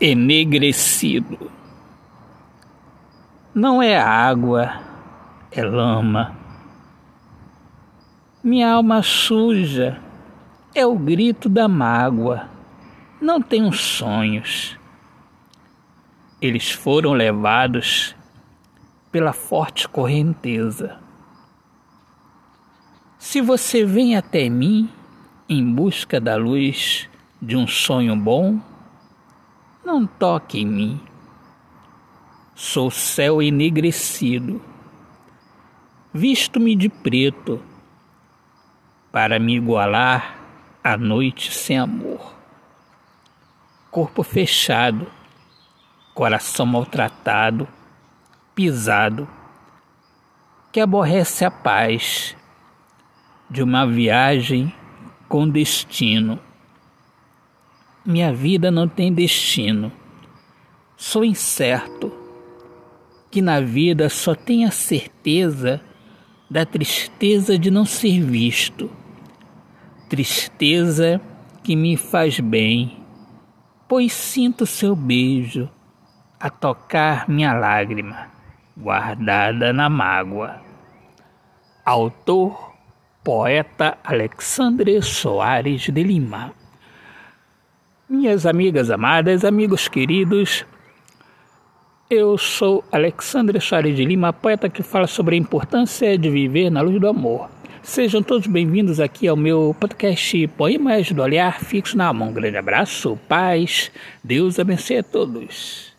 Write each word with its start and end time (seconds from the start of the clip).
enegrecido. 0.00 1.50
Não 3.54 3.82
é 3.82 3.98
água, 3.98 4.80
é 5.50 5.62
lama. 5.62 6.36
Minha 8.42 8.72
alma 8.72 9.02
suja 9.02 10.00
é 10.74 10.86
o 10.86 10.96
grito 10.96 11.48
da 11.48 11.68
mágoa. 11.68 12.48
Não 13.20 13.42
tenho 13.42 13.70
sonhos. 13.72 14.78
Eles 16.40 16.70
foram 16.70 17.12
levados 17.12 18.16
pela 19.12 19.34
forte 19.34 19.86
correnteza. 19.86 20.98
Se 23.18 23.42
você 23.42 23.84
vem 23.84 24.16
até 24.16 24.48
mim 24.48 24.88
em 25.46 25.62
busca 25.74 26.18
da 26.18 26.36
luz 26.36 27.06
de 27.42 27.56
um 27.56 27.66
sonho 27.66 28.16
bom, 28.16 28.58
não 29.84 30.06
toque 30.06 30.60
em 30.60 30.66
mim. 30.66 31.00
Sou 32.54 32.90
céu 32.90 33.40
enegrecido, 33.40 34.60
visto-me 36.12 36.76
de 36.76 36.88
preto, 36.88 37.62
para 39.10 39.38
me 39.38 39.56
igualar 39.56 40.38
à 40.84 40.96
noite 40.96 41.52
sem 41.52 41.78
amor. 41.78 42.34
Corpo 43.90 44.22
fechado, 44.22 45.06
coração 46.14 46.66
maltratado, 46.66 47.66
pisado, 48.54 49.26
que 50.70 50.80
aborrece 50.80 51.44
a 51.44 51.50
paz 51.50 52.36
de 53.48 53.62
uma 53.62 53.86
viagem 53.86 54.72
com 55.28 55.48
destino 55.48 56.38
minha 58.04 58.32
vida 58.32 58.70
não 58.70 58.88
tem 58.88 59.12
destino. 59.12 59.92
Sou 60.96 61.24
incerto 61.24 62.12
que 63.30 63.40
na 63.40 63.60
vida 63.60 64.08
só 64.08 64.34
tenho 64.34 64.66
a 64.66 64.70
certeza 64.70 65.80
da 66.50 66.66
tristeza 66.66 67.58
de 67.58 67.70
não 67.70 67.84
ser 67.84 68.20
visto. 68.20 68.90
Tristeza 70.08 71.20
que 71.62 71.76
me 71.76 71.96
faz 71.96 72.40
bem, 72.40 72.98
pois 73.86 74.12
sinto 74.12 74.66
seu 74.66 74.96
beijo 74.96 75.70
a 76.40 76.50
tocar 76.50 77.28
minha 77.28 77.52
lágrima 77.52 78.30
guardada 78.76 79.72
na 79.72 79.88
mágoa. 79.88 80.60
Autor, 81.84 82.72
poeta 83.22 83.98
Alexandre 84.02 85.02
Soares 85.02 85.82
de 85.82 86.02
Lima. 86.02 86.59
Minhas 88.10 88.44
amigas 88.44 88.90
amadas, 88.90 89.44
amigos 89.44 89.86
queridos, 89.86 90.66
eu 92.10 92.36
sou 92.36 92.82
Alexandre 92.90 93.60
Soares 93.60 93.94
de 93.94 94.04
Lima, 94.04 94.32
poeta 94.32 94.68
que 94.68 94.82
fala 94.82 95.06
sobre 95.06 95.36
a 95.36 95.38
importância 95.38 96.18
de 96.18 96.28
viver 96.28 96.70
na 96.70 96.80
luz 96.80 97.00
do 97.00 97.06
amor. 97.06 97.48
Sejam 97.84 98.20
todos 98.20 98.48
bem-vindos 98.48 98.98
aqui 98.98 99.28
ao 99.28 99.36
meu 99.36 99.76
podcast 99.78 100.48
Poemas 100.48 101.12
do 101.12 101.22
Olhar 101.22 101.60
Fixo 101.60 101.96
na 101.96 102.12
Mão. 102.12 102.30
Um 102.30 102.32
grande 102.32 102.56
abraço, 102.56 103.16
paz, 103.28 103.92
Deus 104.24 104.58
abençoe 104.58 104.96
a 104.96 105.02
todos. 105.04 105.92